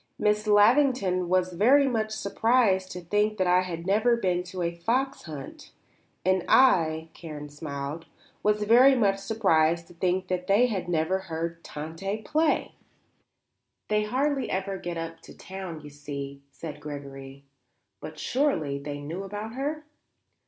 [0.17, 4.73] Miss Lavington was very much surprised to think that I had never been to a
[4.73, 5.73] fox hunt;
[6.25, 8.07] and I," Karen smiled,
[8.41, 12.71] "was very much surprised to think that they had never heard Tante play."
[13.89, 17.43] "They hardly ever get up to town, you see," said Gregory.
[17.99, 19.85] "But surely they knew about her?"